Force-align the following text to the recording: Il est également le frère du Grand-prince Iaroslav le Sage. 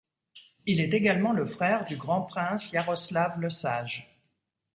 Il 0.65 0.81
est 0.81 0.95
également 0.95 1.31
le 1.31 1.45
frère 1.45 1.85
du 1.85 1.95
Grand-prince 1.95 2.71
Iaroslav 2.71 3.39
le 3.39 3.51
Sage. 3.51 4.19